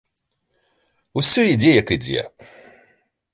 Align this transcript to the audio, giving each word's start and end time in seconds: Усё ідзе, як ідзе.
Усё 1.21 1.41
ідзе, 1.53 1.71
як 1.81 1.87
ідзе. 1.97 2.21